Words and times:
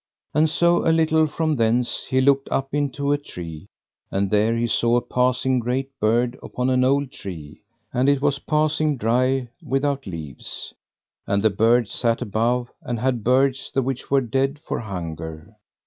And 0.33 0.49
so 0.49 0.83
a 0.83 0.89
little 0.89 1.27
from 1.27 1.57
thence 1.57 2.05
he 2.05 2.21
looked 2.21 2.49
up 2.49 2.73
into 2.73 3.11
a 3.11 3.19
tree, 3.19 3.67
and 4.09 4.31
there 4.31 4.57
he 4.57 4.65
saw 4.65 4.95
a 4.95 4.99
passing 5.03 5.59
great 5.59 5.91
bird 5.99 6.39
upon 6.41 6.71
an 6.71 6.83
old 6.83 7.11
tree, 7.11 7.61
and 7.93 8.09
it 8.09 8.19
was 8.19 8.39
passing 8.39 8.97
dry, 8.97 9.47
without 9.61 10.07
leaves; 10.07 10.73
and 11.27 11.43
the 11.43 11.51
bird 11.51 11.87
sat 11.87 12.19
above, 12.19 12.71
and 12.81 12.97
had 12.99 13.23
birds, 13.23 13.69
the 13.71 13.83
which 13.83 14.09
were 14.09 14.21
dead 14.21 14.59
for 14.67 14.79
hunger. 14.79 15.55